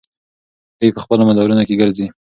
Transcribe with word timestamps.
دوی 0.79 0.89
په 0.95 0.99
خپلو 1.03 1.25
مدارونو 1.29 1.63
کې 1.67 1.79
ګرځي. 1.81 2.07